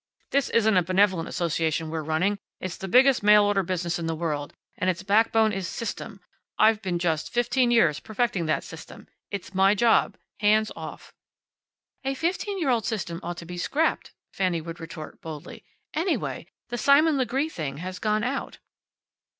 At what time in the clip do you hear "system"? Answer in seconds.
5.67-6.21, 8.63-9.07, 12.87-13.19